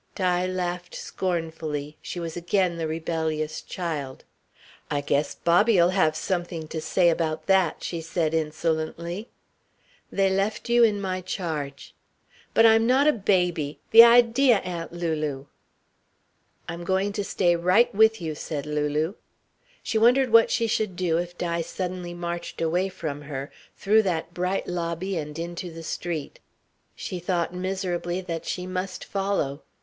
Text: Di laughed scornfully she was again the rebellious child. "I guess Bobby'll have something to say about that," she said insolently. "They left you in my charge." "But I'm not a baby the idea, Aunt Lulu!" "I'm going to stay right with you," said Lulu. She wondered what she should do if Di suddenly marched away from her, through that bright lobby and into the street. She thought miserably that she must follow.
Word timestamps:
Di 0.15 0.47
laughed 0.47 0.95
scornfully 0.95 1.95
she 2.01 2.19
was 2.19 2.35
again 2.35 2.77
the 2.77 2.87
rebellious 2.87 3.61
child. 3.61 4.23
"I 4.89 4.99
guess 5.01 5.35
Bobby'll 5.35 5.89
have 5.89 6.15
something 6.15 6.67
to 6.69 6.81
say 6.81 7.11
about 7.11 7.45
that," 7.45 7.83
she 7.83 8.01
said 8.01 8.33
insolently. 8.33 9.29
"They 10.11 10.27
left 10.31 10.69
you 10.69 10.83
in 10.83 10.99
my 10.99 11.21
charge." 11.21 11.93
"But 12.55 12.65
I'm 12.65 12.87
not 12.87 13.05
a 13.05 13.13
baby 13.13 13.77
the 13.91 14.01
idea, 14.01 14.57
Aunt 14.61 14.91
Lulu!" 14.91 15.45
"I'm 16.67 16.83
going 16.83 17.13
to 17.13 17.23
stay 17.23 17.55
right 17.55 17.93
with 17.93 18.19
you," 18.19 18.33
said 18.33 18.65
Lulu. 18.65 19.13
She 19.83 19.99
wondered 19.99 20.31
what 20.31 20.49
she 20.49 20.65
should 20.65 20.95
do 20.95 21.19
if 21.19 21.37
Di 21.37 21.61
suddenly 21.61 22.15
marched 22.15 22.59
away 22.59 22.89
from 22.89 23.21
her, 23.21 23.51
through 23.77 24.01
that 24.01 24.33
bright 24.33 24.67
lobby 24.67 25.15
and 25.15 25.37
into 25.37 25.71
the 25.71 25.83
street. 25.83 26.39
She 26.95 27.19
thought 27.19 27.53
miserably 27.53 28.19
that 28.21 28.47
she 28.47 28.65
must 28.65 29.05
follow. 29.05 29.61